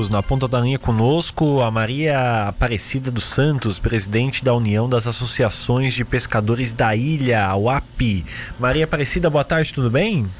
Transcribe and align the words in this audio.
Na 0.00 0.22
ponta 0.22 0.46
da 0.46 0.60
linha 0.60 0.78
conosco, 0.78 1.60
a 1.60 1.72
Maria 1.72 2.46
Aparecida 2.46 3.10
dos 3.10 3.24
Santos, 3.24 3.80
presidente 3.80 4.44
da 4.44 4.54
União 4.54 4.88
das 4.88 5.08
Associações 5.08 5.92
de 5.92 6.04
Pescadores 6.04 6.72
da 6.72 6.94
Ilha, 6.94 7.44
a 7.44 7.56
UAP. 7.56 8.24
Maria 8.60 8.84
Aparecida, 8.84 9.28
boa 9.28 9.42
tarde, 9.42 9.74
tudo 9.74 9.90
bem? 9.90 10.30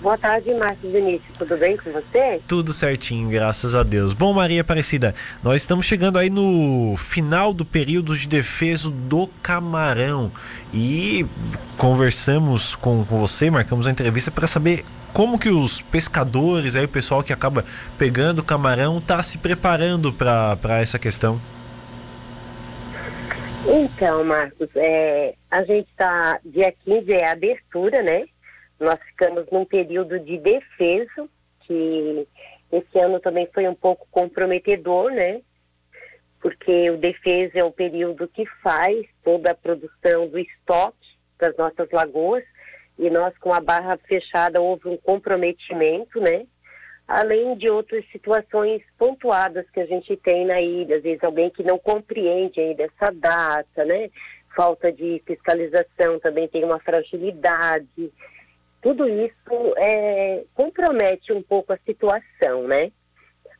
Boa 0.00 0.16
tarde, 0.16 0.54
Márcio 0.54 0.90
Vinícius. 0.90 1.36
Tudo 1.38 1.54
bem 1.58 1.76
com 1.76 1.92
você? 1.92 2.40
Tudo 2.48 2.72
certinho, 2.72 3.28
graças 3.28 3.74
a 3.74 3.82
Deus. 3.82 4.14
Bom, 4.14 4.32
Maria 4.32 4.62
Aparecida, 4.62 5.14
nós 5.42 5.60
estamos 5.60 5.84
chegando 5.84 6.18
aí 6.18 6.30
no 6.30 6.96
final 6.96 7.52
do 7.52 7.66
período 7.66 8.16
de 8.16 8.26
defesa 8.26 8.88
do 8.88 9.28
camarão 9.42 10.32
e 10.72 11.26
conversamos 11.76 12.74
com, 12.74 13.04
com 13.04 13.20
você, 13.20 13.50
marcamos 13.50 13.86
a 13.86 13.90
entrevista 13.90 14.30
para 14.30 14.46
saber 14.46 14.82
como 15.12 15.38
que 15.38 15.48
os 15.48 15.80
pescadores, 15.82 16.74
aí 16.74 16.84
o 16.84 16.88
pessoal 16.88 17.22
que 17.22 17.32
acaba 17.32 17.64
pegando 17.98 18.42
camarão, 18.42 18.98
está 18.98 19.22
se 19.22 19.38
preparando 19.38 20.12
para 20.12 20.80
essa 20.80 20.98
questão? 20.98 21.40
Então, 23.66 24.24
Marcos, 24.24 24.68
é, 24.74 25.34
a 25.50 25.62
gente 25.62 25.88
está, 25.88 26.40
dia 26.44 26.72
15 26.84 27.12
é 27.12 27.26
a 27.26 27.32
abertura, 27.32 28.02
né? 28.02 28.24
Nós 28.80 28.98
ficamos 29.00 29.46
num 29.52 29.64
período 29.64 30.18
de 30.18 30.38
defesa, 30.38 31.28
que 31.60 32.26
esse 32.72 32.98
ano 32.98 33.20
também 33.20 33.48
foi 33.52 33.68
um 33.68 33.74
pouco 33.74 34.06
comprometedor, 34.10 35.12
né? 35.12 35.40
Porque 36.40 36.90
o 36.90 36.96
defesa 36.96 37.60
é 37.60 37.64
o 37.64 37.70
período 37.70 38.26
que 38.26 38.44
faz 38.46 39.06
toda 39.22 39.52
a 39.52 39.54
produção 39.54 40.26
do 40.26 40.38
estoque 40.38 40.96
das 41.38 41.56
nossas 41.56 41.88
lagoas 41.92 42.42
e 42.98 43.10
nós 43.10 43.36
com 43.38 43.52
a 43.52 43.60
barra 43.60 43.96
fechada 43.96 44.60
houve 44.60 44.88
um 44.88 44.96
comprometimento, 44.96 46.20
né? 46.20 46.46
Além 47.06 47.56
de 47.56 47.68
outras 47.68 48.04
situações 48.10 48.82
pontuadas 48.98 49.68
que 49.70 49.80
a 49.80 49.86
gente 49.86 50.16
tem 50.16 50.46
na 50.46 50.60
ilha, 50.60 50.96
às 50.96 51.02
vezes 51.02 51.22
alguém 51.24 51.50
que 51.50 51.62
não 51.62 51.78
compreende 51.78 52.60
ainda 52.60 52.84
essa 52.84 53.10
data, 53.12 53.84
né? 53.84 54.10
Falta 54.54 54.92
de 54.92 55.22
fiscalização 55.26 56.18
também 56.20 56.46
tem 56.46 56.64
uma 56.64 56.78
fragilidade. 56.78 58.12
Tudo 58.80 59.08
isso 59.08 59.74
é, 59.76 60.44
compromete 60.54 61.32
um 61.32 61.42
pouco 61.42 61.72
a 61.72 61.78
situação, 61.78 62.66
né? 62.66 62.92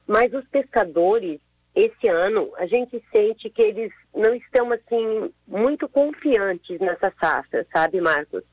Mas 0.06 0.32
os 0.34 0.46
pescadores, 0.48 1.40
esse 1.74 2.08
ano, 2.08 2.52
a 2.56 2.66
gente 2.66 3.02
sente 3.12 3.48
que 3.48 3.62
eles 3.62 3.92
não 4.14 4.34
estão, 4.34 4.70
assim, 4.72 5.32
muito 5.46 5.88
confiantes 5.88 6.78
nessa 6.80 7.12
safra, 7.20 7.66
sabe, 7.72 8.00
Marcos? 8.00 8.44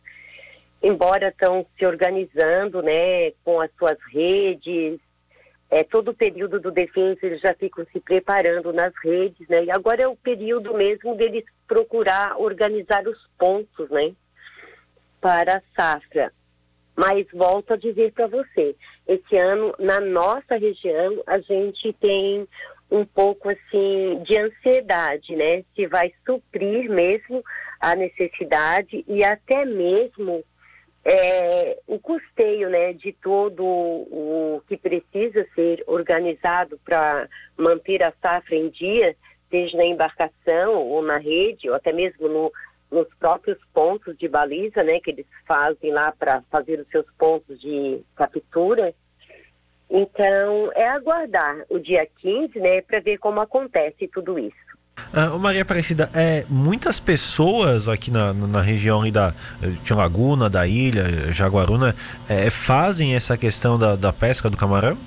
Embora 0.81 1.29
estão 1.29 1.65
se 1.77 1.85
organizando, 1.85 2.81
né, 2.81 3.31
com 3.43 3.59
as 3.59 3.71
suas 3.77 3.97
redes, 4.11 4.99
é, 5.69 5.83
todo 5.83 6.11
o 6.11 6.15
período 6.15 6.59
do 6.59 6.71
defesa 6.71 7.19
eles 7.21 7.41
já 7.41 7.53
ficam 7.53 7.85
se 7.91 7.99
preparando 7.99 8.73
nas 8.73 8.93
redes, 9.03 9.47
né, 9.47 9.65
e 9.65 9.71
agora 9.71 10.03
é 10.03 10.07
o 10.07 10.15
período 10.15 10.73
mesmo 10.73 11.15
deles 11.15 11.43
procurar 11.67 12.39
organizar 12.39 13.07
os 13.07 13.27
pontos, 13.37 13.89
né, 13.89 14.13
para 15.21 15.57
a 15.57 15.61
safra. 15.75 16.31
Mas 16.95 17.27
volto 17.31 17.73
a 17.73 17.77
dizer 17.77 18.11
para 18.11 18.27
você, 18.27 18.75
esse 19.07 19.37
ano 19.37 19.73
na 19.79 19.99
nossa 19.99 20.57
região 20.57 21.23
a 21.25 21.39
gente 21.39 21.93
tem 21.93 22.47
um 22.91 23.05
pouco 23.05 23.49
assim 23.49 24.21
de 24.23 24.37
ansiedade, 24.37 25.35
né? 25.35 25.63
Se 25.75 25.85
vai 25.87 26.11
suprir 26.25 26.89
mesmo 26.89 27.43
a 27.79 27.95
necessidade 27.95 29.05
e 29.07 29.23
até 29.23 29.63
mesmo 29.63 30.43
é, 31.03 31.79
o 31.87 31.97
custeio 31.97 32.69
né, 32.69 32.93
de 32.93 33.11
todo 33.13 33.63
o 33.63 34.61
que 34.67 34.77
precisa 34.77 35.45
ser 35.55 35.83
organizado 35.87 36.79
para 36.83 37.27
manter 37.57 38.03
a 38.03 38.13
safra 38.21 38.55
em 38.55 38.69
dia, 38.69 39.15
seja 39.49 39.77
na 39.77 39.85
embarcação 39.85 40.75
ou 40.75 41.01
na 41.01 41.17
rede, 41.17 41.69
ou 41.69 41.75
até 41.75 41.91
mesmo 41.91 42.27
no, 42.27 42.51
nos 42.91 43.07
próprios 43.15 43.57
pontos 43.73 44.17
de 44.17 44.27
baliza, 44.27 44.83
né, 44.83 44.99
que 44.99 45.11
eles 45.11 45.25
fazem 45.47 45.91
lá 45.91 46.11
para 46.11 46.41
fazer 46.43 46.79
os 46.79 46.87
seus 46.89 47.05
pontos 47.17 47.59
de 47.59 48.01
captura. 48.15 48.93
Então, 49.89 50.71
é 50.75 50.87
aguardar 50.87 51.65
o 51.69 51.79
dia 51.79 52.07
15, 52.19 52.59
né, 52.59 52.81
para 52.81 52.99
ver 52.99 53.17
como 53.17 53.39
acontece 53.39 54.07
tudo 54.07 54.37
isso. 54.37 54.69
Ah, 55.13 55.29
Maria 55.37 55.61
Aparecida, 55.61 56.09
é, 56.13 56.45
muitas 56.49 56.99
pessoas 56.99 57.87
aqui 57.87 58.11
na, 58.11 58.33
na 58.33 58.61
região 58.61 59.09
da 59.11 59.33
de 59.83 59.93
Laguna, 59.93 60.49
da 60.49 60.67
ilha, 60.67 61.31
Jaguaruna, 61.33 61.95
é, 62.27 62.49
fazem 62.49 63.15
essa 63.15 63.37
questão 63.37 63.77
da, 63.77 63.95
da 63.95 64.13
pesca 64.13 64.49
do 64.49 64.57
camarão? 64.57 64.97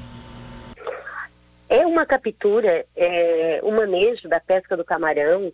É 1.68 1.86
uma 1.86 2.04
captura, 2.04 2.84
é, 2.94 3.60
o 3.62 3.70
manejo 3.70 4.28
da 4.28 4.38
pesca 4.38 4.76
do 4.76 4.84
camarão 4.84 5.52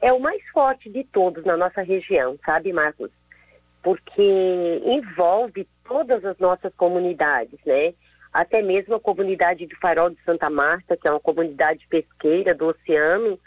é 0.00 0.12
o 0.12 0.18
mais 0.18 0.42
forte 0.52 0.90
de 0.90 1.04
todos 1.04 1.44
na 1.44 1.56
nossa 1.56 1.82
região, 1.82 2.36
sabe, 2.44 2.72
Marcos? 2.72 3.10
Porque 3.80 4.82
envolve 4.84 5.66
todas 5.86 6.24
as 6.24 6.36
nossas 6.38 6.74
comunidades, 6.74 7.60
né? 7.64 7.94
Até 8.32 8.62
mesmo 8.62 8.96
a 8.96 9.00
comunidade 9.00 9.66
de 9.66 9.76
Farol 9.76 10.10
de 10.10 10.18
Santa 10.24 10.50
Marta, 10.50 10.96
que 10.96 11.06
é 11.06 11.10
uma 11.10 11.20
comunidade 11.20 11.86
pesqueira 11.88 12.54
do 12.54 12.66
oceano, 12.66 13.38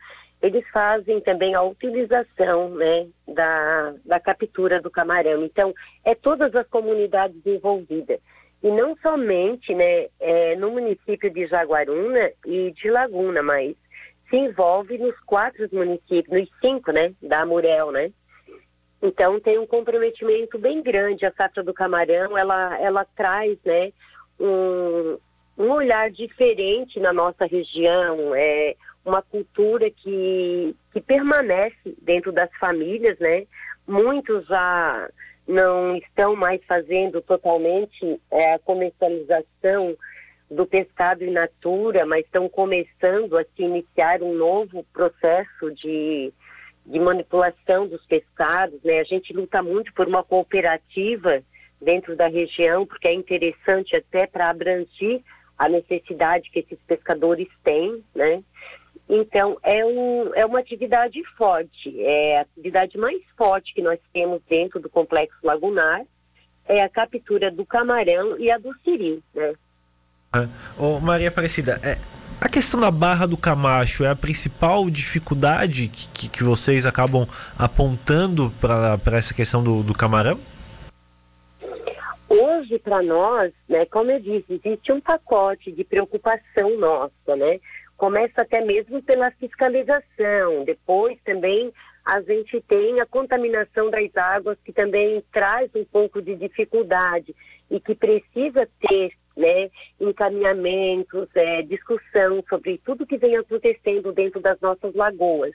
eles 0.41 0.67
fazem 0.69 1.19
também 1.21 1.55
a 1.55 1.61
utilização 1.61 2.69
né, 2.69 3.07
da, 3.27 3.93
da 4.05 4.19
captura 4.19 4.81
do 4.81 4.89
camarão. 4.89 5.43
Então, 5.43 5.73
é 6.03 6.13
todas 6.13 6.53
as 6.55 6.67
comunidades 6.67 7.45
envolvidas. 7.45 8.19
E 8.61 8.69
não 8.69 8.95
somente 8.97 9.73
né, 9.73 10.07
é, 10.19 10.55
no 10.55 10.71
município 10.71 11.29
de 11.29 11.47
Jaguaruna 11.47 12.31
e 12.45 12.71
de 12.71 12.89
Laguna, 12.89 13.41
mas 13.43 13.75
se 14.29 14.37
envolve 14.37 14.97
nos 14.97 15.19
quatro 15.21 15.67
municípios, 15.71 16.27
nos 16.29 16.49
cinco, 16.59 16.91
né, 16.91 17.13
da 17.21 17.41
Amurel, 17.41 17.91
né? 17.91 18.11
Então 19.01 19.39
tem 19.39 19.59
um 19.59 19.67
comprometimento 19.67 20.57
bem 20.57 20.81
grande 20.81 21.25
a 21.25 21.31
safra 21.31 21.61
do 21.61 21.73
camarão, 21.73 22.35
ela, 22.35 22.79
ela 22.79 23.05
traz, 23.15 23.57
né, 23.63 23.91
um, 24.39 25.17
um 25.57 25.69
olhar 25.71 26.09
diferente 26.09 26.99
na 26.99 27.13
nossa 27.13 27.45
região, 27.45 28.33
é, 28.33 28.75
uma 29.05 29.21
cultura 29.21 29.89
que, 29.89 30.75
que 30.91 30.99
permanece 30.99 31.95
dentro 32.01 32.31
das 32.31 32.49
famílias, 32.55 33.19
né? 33.19 33.45
Muitos 33.87 34.47
já 34.47 35.09
não 35.47 35.95
estão 35.95 36.35
mais 36.35 36.63
fazendo 36.65 37.21
totalmente 37.21 38.19
é, 38.31 38.53
a 38.53 38.59
comercialização 38.59 39.95
do 40.49 40.65
pescado 40.65 41.23
in 41.23 41.31
natura, 41.31 42.05
mas 42.05 42.25
estão 42.25 42.49
começando 42.49 43.37
a 43.37 43.43
se 43.43 43.63
iniciar 43.63 44.21
um 44.23 44.33
novo 44.33 44.83
processo 44.91 45.71
de, 45.71 46.31
de 46.85 46.99
manipulação 46.99 47.87
dos 47.87 48.03
pescados, 48.05 48.81
né? 48.83 48.99
A 48.99 49.03
gente 49.03 49.33
luta 49.33 49.61
muito 49.61 49.93
por 49.93 50.07
uma 50.07 50.23
cooperativa 50.23 51.41
dentro 51.79 52.15
da 52.15 52.27
região, 52.27 52.85
porque 52.85 53.07
é 53.07 53.13
interessante 53.13 53.95
até 53.95 54.25
para 54.25 54.49
abranger 54.49 55.21
a 55.57 55.69
necessidade 55.69 56.49
que 56.49 56.59
esses 56.59 56.79
pescadores 56.87 57.47
têm, 57.63 58.03
né? 58.15 58.43
Então, 59.07 59.57
é, 59.61 59.85
um, 59.85 60.33
é 60.33 60.45
uma 60.45 60.59
atividade 60.59 61.23
forte, 61.37 62.01
é 62.01 62.37
a 62.37 62.41
atividade 62.41 62.97
mais 62.97 63.21
forte 63.37 63.73
que 63.73 63.81
nós 63.81 63.99
temos 64.11 64.41
dentro 64.49 64.79
do 64.79 64.89
complexo 64.89 65.37
lagunar, 65.43 66.01
é 66.67 66.81
a 66.81 66.89
captura 66.89 67.51
do 67.51 67.63
camarão 67.65 68.39
e 68.39 68.49
a 68.49 68.57
do 68.57 68.75
siri, 68.83 69.21
né? 69.33 69.53
Ah, 70.33 70.47
oh, 70.77 70.99
Maria 70.99 71.29
Aparecida, 71.29 71.79
é, 71.83 71.99
a 72.41 72.49
questão 72.49 72.79
da 72.79 72.91
barra 72.91 73.25
do 73.25 73.37
Camacho 73.37 74.03
é 74.03 74.09
a 74.09 74.15
principal 74.15 74.89
dificuldade 74.89 75.87
que, 75.87 76.07
que, 76.09 76.29
que 76.29 76.43
vocês 76.43 76.85
acabam 76.85 77.27
apontando 77.57 78.51
para 78.59 79.17
essa 79.17 79.33
questão 79.33 79.63
do, 79.63 79.83
do 79.83 79.93
camarão? 79.93 80.39
Hoje, 82.27 82.77
para 82.79 83.01
nós, 83.01 83.53
né, 83.69 83.85
como 83.85 84.11
eu 84.11 84.19
disse, 84.19 84.45
existe 84.49 84.91
um 84.91 84.99
pacote 84.99 85.71
de 85.71 85.83
preocupação 85.83 86.77
nossa, 86.77 87.35
né? 87.35 87.59
Começa 87.97 88.41
até 88.41 88.61
mesmo 88.61 89.01
pela 89.01 89.31
fiscalização, 89.31 90.65
depois 90.65 91.17
também 91.23 91.71
a 92.05 92.21
gente 92.21 92.61
tem 92.61 92.99
a 92.99 93.05
contaminação 93.05 93.89
das 93.89 94.15
águas 94.15 94.57
que 94.63 94.71
também 94.71 95.23
traz 95.31 95.71
um 95.73 95.83
pouco 95.83 96.21
de 96.21 96.35
dificuldade 96.35 97.35
e 97.71 97.79
que 97.79 97.95
precisa 97.95 98.69
ter 98.87 99.11
né, 99.35 99.71
encaminhamentos, 99.99 101.27
é, 101.33 101.63
discussão 101.63 102.43
sobre 102.47 102.79
tudo 102.85 103.07
que 103.07 103.17
vem 103.17 103.35
acontecendo 103.37 104.11
dentro 104.11 104.39
das 104.39 104.59
nossas 104.61 104.93
lagoas. 104.93 105.53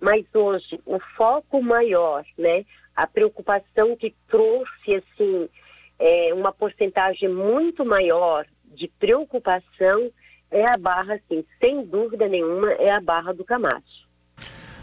Mas 0.00 0.24
hoje 0.34 0.80
o 0.84 0.98
foco 1.16 1.62
maior, 1.62 2.24
né, 2.36 2.64
a 2.96 3.06
preocupação 3.06 3.96
que 3.96 4.12
trouxe 4.28 4.96
assim 4.96 5.48
é, 6.00 6.34
uma 6.34 6.52
porcentagem 6.52 7.28
muito 7.28 7.84
maior 7.84 8.44
de 8.74 8.88
preocupação 8.88 10.10
é 10.52 10.70
a 10.70 10.76
barra, 10.76 11.18
sim, 11.28 11.44
sem 11.58 11.84
dúvida 11.84 12.28
nenhuma, 12.28 12.70
é 12.72 12.90
a 12.90 13.00
barra 13.00 13.32
do 13.32 13.44
Camacho. 13.44 14.02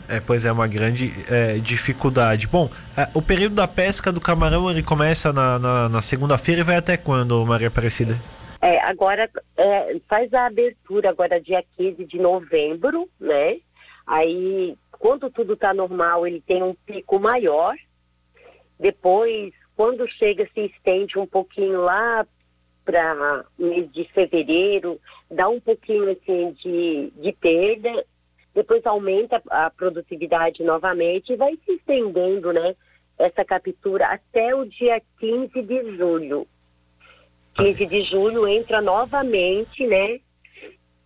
É, 0.07 0.19
pois 0.19 0.43
é, 0.43 0.51
uma 0.51 0.67
grande 0.67 1.13
é, 1.29 1.59
dificuldade. 1.59 2.47
Bom, 2.47 2.69
é, 2.97 3.07
o 3.13 3.21
período 3.21 3.53
da 3.53 3.67
pesca 3.67 4.11
do 4.11 4.19
camarão 4.19 4.69
ele 4.69 4.81
começa 4.81 5.31
na, 5.31 5.59
na, 5.59 5.87
na 5.87 6.01
segunda-feira 6.01 6.61
e 6.61 6.63
vai 6.63 6.77
até 6.77 6.97
quando, 6.97 7.45
Maria 7.45 7.67
Aparecida? 7.67 8.19
É, 8.59 8.79
agora 8.81 9.29
é, 9.55 9.97
faz 10.07 10.33
a 10.33 10.47
abertura 10.47 11.11
agora 11.11 11.39
dia 11.39 11.63
15 11.77 12.03
de 12.05 12.17
novembro, 12.17 13.07
né? 13.19 13.57
Aí, 14.05 14.75
quando 14.91 15.29
tudo 15.29 15.53
está 15.53 15.75
normal, 15.75 16.25
ele 16.25 16.41
tem 16.41 16.63
um 16.63 16.73
pico 16.73 17.19
maior. 17.19 17.75
Depois, 18.79 19.53
quando 19.77 20.07
chega, 20.07 20.49
se 20.53 20.61
estende 20.61 21.19
um 21.19 21.27
pouquinho 21.27 21.81
lá 21.81 22.25
para 22.85 23.45
mês 23.57 23.91
de 23.91 24.03
fevereiro, 24.05 24.99
dá 25.29 25.47
um 25.47 25.59
pouquinho 25.59 26.09
assim 26.11 26.51
de, 26.53 27.11
de 27.15 27.31
perda, 27.33 28.05
depois 28.53 28.85
aumenta 28.85 29.41
a 29.49 29.69
produtividade 29.69 30.63
novamente 30.63 31.33
e 31.33 31.35
vai 31.35 31.57
se 31.65 31.73
estendendo, 31.73 32.51
né? 32.51 32.75
Essa 33.17 33.45
captura 33.45 34.07
até 34.07 34.55
o 34.55 34.65
dia 34.65 35.01
15 35.19 35.61
de 35.61 35.97
julho. 35.97 36.47
15 37.55 37.85
de 37.85 38.01
julho 38.03 38.47
entra 38.47 38.81
novamente, 38.81 39.85
né? 39.85 40.19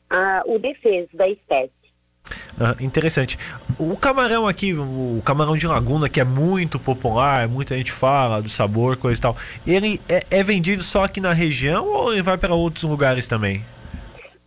A, 0.09 0.43
o 0.45 0.59
defeso 0.59 1.09
da 1.13 1.27
espécie. 1.27 1.82
Ah, 2.59 2.75
interessante. 2.79 3.37
O 3.77 3.97
camarão 3.97 4.47
aqui, 4.47 4.73
o 4.73 5.21
camarão 5.25 5.57
de 5.57 5.67
laguna, 5.67 6.07
que 6.07 6.19
é 6.19 6.23
muito 6.23 6.79
popular, 6.79 7.47
muita 7.47 7.75
gente 7.75 7.91
fala 7.91 8.41
do 8.41 8.49
sabor, 8.49 8.97
coisa 8.97 9.19
e 9.19 9.21
tal, 9.21 9.37
ele 9.65 10.01
é, 10.07 10.23
é 10.29 10.43
vendido 10.43 10.83
só 10.83 11.03
aqui 11.03 11.19
na 11.19 11.33
região 11.33 11.87
ou 11.87 12.13
ele 12.13 12.21
vai 12.21 12.37
para 12.37 12.53
outros 12.53 12.83
lugares 12.83 13.27
também? 13.27 13.63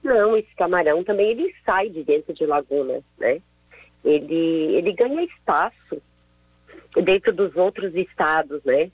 Não, 0.02 0.36
esse 0.36 0.54
camarão 0.56 1.02
também 1.02 1.30
ele 1.30 1.54
sai 1.64 1.88
de 1.88 2.04
dentro 2.04 2.32
de 2.32 2.46
laguna, 2.46 3.00
né? 3.18 3.40
Ele, 4.04 4.76
ele 4.76 4.92
ganha 4.92 5.24
espaço 5.24 6.00
dentro 7.02 7.32
dos 7.32 7.56
outros 7.56 7.94
estados, 7.94 8.62
né? 8.64 8.90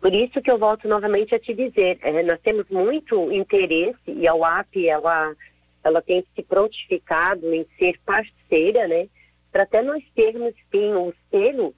Por 0.00 0.12
isso 0.12 0.42
que 0.42 0.50
eu 0.50 0.58
volto 0.58 0.86
novamente 0.86 1.34
a 1.34 1.38
te 1.38 1.54
dizer, 1.54 1.98
é, 2.02 2.22
nós 2.24 2.40
temos 2.40 2.68
muito 2.68 3.32
interesse 3.32 3.96
e 4.08 4.26
a 4.26 4.34
UAP, 4.34 4.86
ela 4.86 5.32
ela 5.84 6.00
tem 6.00 6.24
se 6.34 6.42
prontificado 6.42 7.52
em 7.54 7.64
ser 7.78 8.00
parceira, 8.04 8.88
né? 8.88 9.06
Para 9.52 9.62
até 9.64 9.82
nós 9.82 10.02
termos, 10.14 10.54
sim, 10.70 10.92
o 10.94 11.12
selo 11.30 11.74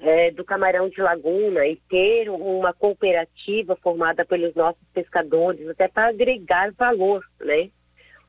é, 0.00 0.30
do 0.30 0.44
camarão 0.44 0.88
de 0.88 1.00
laguna 1.00 1.66
e 1.66 1.76
ter 1.88 2.28
uma 2.30 2.72
cooperativa 2.72 3.76
formada 3.76 4.24
pelos 4.24 4.54
nossos 4.54 4.82
pescadores, 4.92 5.68
até 5.68 5.88
para 5.88 6.08
agregar 6.08 6.72
valor, 6.72 7.24
né? 7.40 7.70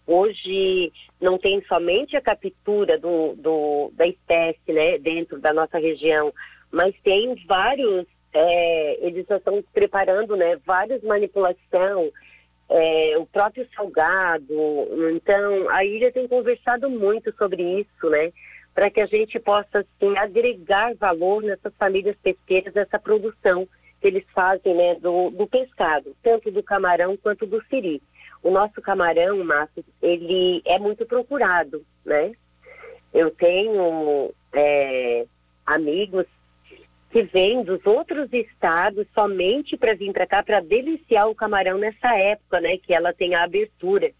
Hoje 0.06 0.92
não 1.20 1.38
tem 1.38 1.64
somente 1.66 2.16
a 2.18 2.22
captura 2.22 2.98
do, 2.98 3.34
do, 3.36 3.92
da 3.94 4.06
espécie 4.08 4.74
né, 4.74 4.98
dentro 4.98 5.40
da 5.40 5.54
nossa 5.54 5.78
região, 5.78 6.34
mas 6.72 6.94
tem 7.02 7.36
vários, 7.48 8.06
é, 8.34 9.06
eles 9.06 9.26
já 9.28 9.38
estão 9.38 9.64
preparando 9.74 10.36
né, 10.36 10.58
várias 10.66 11.02
manipulações, 11.04 12.12
é, 12.72 13.18
o 13.18 13.26
próprio 13.26 13.68
salgado. 13.76 14.56
Então, 15.14 15.70
a 15.70 15.84
ilha 15.84 16.12
tem 16.12 16.28
conversado 16.28 16.90
muito 16.90 17.36
sobre 17.36 17.62
isso, 17.82 18.10
né? 18.10 18.32
Para 18.74 18.90
que 18.90 19.02
a 19.02 19.06
gente 19.06 19.38
possa, 19.40 19.80
assim, 19.80 20.18
agregar 20.18 20.96
valor 20.96 21.44
nessas 21.44 21.74
famílias 21.76 22.16
pesqueiras, 22.24 22.76
essa 22.76 22.98
produção 22.98 23.68
que 24.00 24.08
eles 24.08 24.24
fazem, 24.34 24.74
né, 24.74 24.96
do, 24.96 25.30
do 25.30 25.46
pescado, 25.46 26.16
tanto 26.24 26.50
do 26.50 26.64
camarão 26.64 27.16
quanto 27.18 27.46
do 27.46 27.62
siri. 27.66 28.02
O 28.42 28.50
nosso 28.50 28.82
camarão, 28.82 29.44
Márcio, 29.44 29.84
ele 30.02 30.64
é 30.66 30.80
muito 30.80 31.06
procurado, 31.06 31.84
né? 32.04 32.32
Eu 33.14 33.30
tenho 33.30 34.32
é, 34.54 35.26
amigos 35.66 36.26
que 37.12 37.24
vem 37.24 37.62
dos 37.64 37.86
outros 37.86 38.32
estados 38.32 39.06
somente 39.14 39.76
para 39.76 39.94
vir 39.94 40.14
para 40.14 40.26
cá 40.26 40.42
para 40.42 40.62
deliciar 40.62 41.28
o 41.30 41.36
camarão 41.36 41.78
nessa 41.78 42.18
época, 42.18 42.62
né? 42.62 42.78
Que 42.78 42.94
ela 42.94 43.14
tem 43.14 43.36
a 43.36 43.44
abertura. 43.44 44.12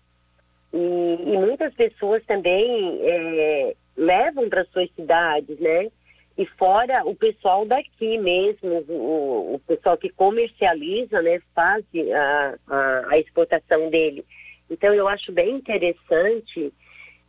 E, 0.74 0.78
e 0.78 1.38
muitas 1.38 1.74
pessoas 1.74 2.24
também 2.26 3.00
é, 3.02 3.74
levam 3.96 4.50
para 4.50 4.66
suas 4.66 4.92
cidades, 4.92 5.58
né? 5.60 5.90
E 6.38 6.46
fora 6.46 7.04
o 7.06 7.16
pessoal 7.16 7.66
daqui 7.66 8.18
mesmo, 8.18 8.84
o, 8.90 9.56
o 9.56 9.62
pessoal 9.66 9.98
que 9.98 10.10
comercializa, 10.10 11.22
né? 11.22 11.42
Faz 11.56 11.86
a, 12.14 12.56
a, 12.68 13.06
a 13.12 13.20
exportação 13.20 13.90
dele. 13.90 14.26
Então 14.70 14.94
eu 14.94 15.08
acho 15.08 15.32
bem 15.32 15.56
interessante 15.56 16.74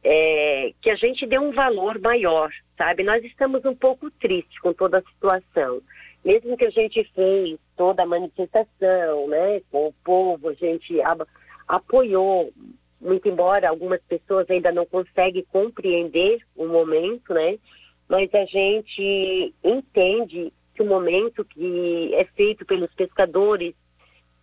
é, 0.05 0.73
que 0.81 0.91
a 0.91 0.97
gente 0.97 1.27
dê 1.27 1.39
um 1.39 1.53
valor 1.53 1.99
maior, 2.01 2.51
sabe? 2.77 3.03
Nós 3.03 3.25
estamos 3.25 3.65
um 3.65 3.75
pouco 3.75 4.11
tristes 4.11 4.59
com 4.59 4.73
toda 4.73 4.99
a 4.99 5.03
situação. 5.03 5.81
Mesmo 6.25 6.57
que 6.57 6.67
a 6.67 6.71
gente 6.71 7.05
fez 7.15 7.59
toda 7.77 8.03
a 8.03 8.07
manifestação, 8.07 9.29
né, 9.29 9.61
com 9.71 9.89
o 9.89 9.95
povo, 10.05 10.49
a 10.49 10.55
gente 10.55 10.99
apoiou, 11.67 12.53
muito 13.01 13.29
embora 13.29 13.69
algumas 13.69 14.01
pessoas 14.03 14.49
ainda 14.49 14.71
não 14.71 14.87
conseguem 14.87 15.45
compreender 15.51 16.41
o 16.57 16.67
momento, 16.67 17.35
né? 17.35 17.59
Mas 18.09 18.33
a 18.35 18.45
gente 18.45 19.53
entende 19.65 20.53
que 20.75 20.83
o 20.83 20.87
momento 20.87 21.45
que 21.45 22.15
é 22.15 22.25
feito 22.25 22.65
pelos 22.65 22.93
pescadores 22.95 23.75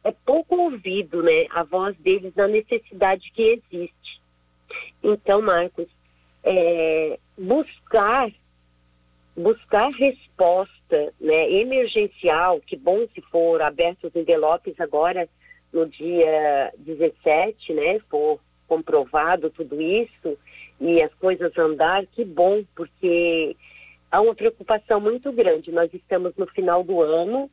é 0.03 0.11
pouco 0.11 0.56
ouvido, 0.57 1.23
né? 1.23 1.45
A 1.50 1.63
voz 1.63 1.95
deles 1.97 2.33
na 2.35 2.47
necessidade 2.47 3.31
que 3.31 3.61
existe. 3.71 4.19
Então, 5.04 5.42
Marcos, 5.42 5.88
é, 6.44 7.19
buscar 7.38 8.31
buscar 9.36 9.89
resposta 9.92 11.13
né, 11.19 11.50
emergencial, 11.50 12.60
que 12.60 12.75
bom 12.75 13.07
se 13.13 13.21
for 13.21 13.62
abertos 13.62 14.10
os 14.10 14.16
envelopes 14.16 14.77
agora 14.80 15.30
no 15.71 15.86
dia 15.86 16.74
17, 16.77 17.74
né, 17.74 18.00
for 18.10 18.39
comprovado 18.68 19.50
tudo 19.50 19.81
isso 19.81 20.38
e 20.80 21.01
as 21.01 21.13
coisas 21.13 21.57
andar, 21.57 22.06
que 22.07 22.25
bom, 22.25 22.63
porque 22.75 23.56
há 24.12 24.19
uma 24.19 24.36
preocupação 24.36 25.00
muito 25.00 25.31
grande. 25.31 25.71
Nós 25.71 25.94
estamos 25.94 26.36
no 26.36 26.48
final 26.48 26.83
do 26.83 27.01
ano 27.01 27.50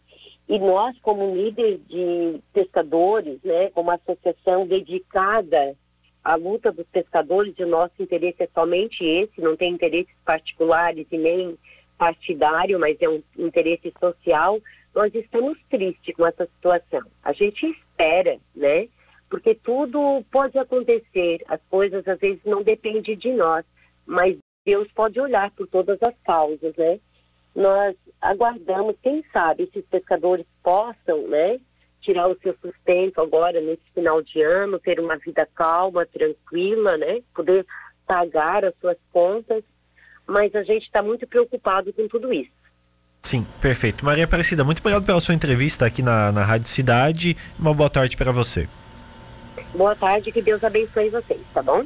e 0.48 0.58
nós, 0.58 0.96
como 1.00 1.34
líder 1.34 1.78
de 1.88 2.40
pescadores, 2.52 3.38
né, 3.44 3.70
como 3.70 3.90
associação 3.90 4.66
dedicada 4.66 5.76
a 6.26 6.34
luta 6.34 6.72
dos 6.72 6.86
pescadores 6.88 7.54
e 7.56 7.62
o 7.62 7.68
nosso 7.68 8.02
interesse 8.02 8.42
é 8.42 8.48
somente 8.52 9.04
esse, 9.04 9.40
não 9.40 9.56
tem 9.56 9.72
interesses 9.72 10.12
particulares 10.24 11.06
e 11.12 11.16
nem 11.16 11.56
partidário, 11.96 12.80
mas 12.80 13.00
é 13.00 13.08
um 13.08 13.22
interesse 13.38 13.94
social, 14.00 14.60
nós 14.92 15.14
estamos 15.14 15.56
tristes 15.70 16.16
com 16.16 16.26
essa 16.26 16.44
situação. 16.46 17.02
A 17.22 17.32
gente 17.32 17.64
espera, 17.66 18.38
né? 18.56 18.88
Porque 19.30 19.54
tudo 19.54 20.24
pode 20.32 20.58
acontecer, 20.58 21.44
as 21.46 21.60
coisas 21.70 22.06
às 22.08 22.18
vezes 22.18 22.40
não 22.44 22.60
dependem 22.60 23.16
de 23.16 23.30
nós, 23.30 23.64
mas 24.04 24.36
Deus 24.64 24.90
pode 24.90 25.20
olhar 25.20 25.52
por 25.52 25.68
todas 25.68 26.02
as 26.02 26.14
causas, 26.24 26.74
né? 26.74 26.98
Nós 27.54 27.94
aguardamos, 28.20 28.96
quem 29.00 29.22
sabe, 29.32 29.62
esses 29.62 29.86
pescadores 29.86 30.44
possam, 30.60 31.28
né? 31.28 31.60
Tirar 32.06 32.28
o 32.28 32.38
seu 32.40 32.56
sustento 32.62 33.20
agora 33.20 33.60
nesse 33.60 33.82
final 33.92 34.22
de 34.22 34.40
ano, 34.40 34.78
ter 34.78 35.00
uma 35.00 35.16
vida 35.16 35.46
calma, 35.54 36.06
tranquila, 36.06 36.96
né? 36.96 37.20
Poder 37.34 37.66
pagar 38.06 38.64
as 38.64 38.72
suas 38.80 38.96
contas, 39.12 39.64
mas 40.24 40.54
a 40.54 40.62
gente 40.62 40.84
está 40.84 41.02
muito 41.02 41.26
preocupado 41.26 41.92
com 41.92 42.06
tudo 42.06 42.32
isso. 42.32 42.50
Sim, 43.22 43.44
perfeito. 43.60 44.04
Maria 44.04 44.24
Aparecida, 44.24 44.62
muito 44.62 44.78
obrigado 44.78 45.04
pela 45.04 45.20
sua 45.20 45.34
entrevista 45.34 45.84
aqui 45.84 46.00
na, 46.00 46.30
na 46.30 46.44
Rádio 46.44 46.68
Cidade. 46.68 47.36
Uma 47.58 47.74
boa 47.74 47.90
tarde 47.90 48.16
para 48.16 48.30
você. 48.30 48.68
Boa 49.74 49.96
tarde, 49.96 50.30
que 50.30 50.40
Deus 50.40 50.62
abençoe 50.62 51.10
vocês, 51.10 51.40
tá 51.52 51.60
bom? 51.60 51.84